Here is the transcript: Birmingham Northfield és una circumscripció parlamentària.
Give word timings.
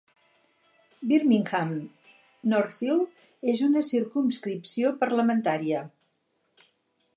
Birmingham 1.11 1.73
Northfield 2.53 3.51
és 3.53 3.63
una 3.69 3.85
circumscripció 3.91 4.95
parlamentària. 5.05 5.87